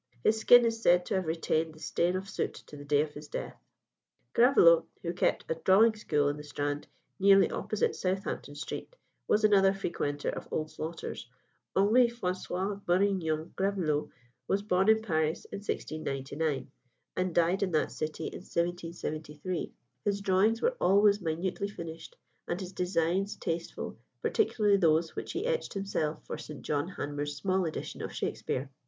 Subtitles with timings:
[0.23, 3.13] His skin is said to have retained the stain of soot to the day of
[3.13, 3.61] his death.
[4.33, 6.87] Gravelot, who kept a drawing school in the Strand,
[7.19, 8.95] nearly opposite Southampton Street,
[9.27, 11.29] was another frequenter of Old Slaughter's.
[11.75, 14.09] Henri François Bourignon Gravelot
[14.47, 16.71] was born in Paris in 1699,
[17.15, 19.71] and died in that city in 1773.
[20.03, 22.15] His drawings were always minutely finished,
[22.47, 27.65] and his designs tasteful, particularly those which he etched himself for Sir John Hanmer's small
[27.67, 28.71] edition of Shakspere.